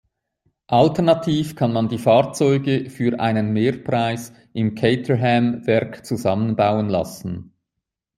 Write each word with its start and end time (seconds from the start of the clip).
Alternativ 0.65 1.55
kann 1.55 1.73
man 1.73 1.87
die 1.87 1.99
Fahrzeuge 1.99 2.89
für 2.89 3.19
einen 3.19 3.53
Mehrpreis 3.53 4.33
im 4.51 4.73
Caterham-Werk 4.73 6.07
zusammenbauen 6.07 6.89
lassen. 6.89 7.53